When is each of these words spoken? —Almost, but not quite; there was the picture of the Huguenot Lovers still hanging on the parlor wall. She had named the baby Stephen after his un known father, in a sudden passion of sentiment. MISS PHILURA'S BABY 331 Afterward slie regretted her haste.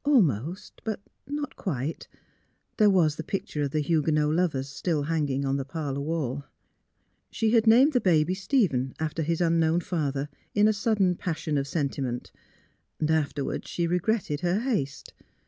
—Almost, 0.04 0.80
but 0.84 1.00
not 1.26 1.56
quite; 1.56 2.06
there 2.76 2.88
was 2.88 3.16
the 3.16 3.24
picture 3.24 3.62
of 3.64 3.72
the 3.72 3.80
Huguenot 3.80 4.32
Lovers 4.36 4.68
still 4.68 5.02
hanging 5.02 5.44
on 5.44 5.56
the 5.56 5.64
parlor 5.64 6.00
wall. 6.02 6.44
She 7.28 7.50
had 7.50 7.66
named 7.66 7.92
the 7.92 8.00
baby 8.00 8.34
Stephen 8.34 8.94
after 9.00 9.22
his 9.22 9.42
un 9.42 9.58
known 9.58 9.80
father, 9.80 10.28
in 10.54 10.68
a 10.68 10.72
sudden 10.72 11.16
passion 11.16 11.58
of 11.58 11.66
sentiment. 11.66 12.30
MISS 13.00 13.08
PHILURA'S 13.08 13.32
BABY 13.32 13.32
331 13.34 13.50
Afterward 13.50 13.62
slie 13.64 13.90
regretted 13.90 14.40
her 14.42 14.60
haste. 14.60 15.12